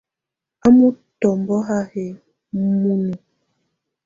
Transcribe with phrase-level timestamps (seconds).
[0.65, 2.03] A mutɔmbɔ ha ə
[2.81, 3.13] munu.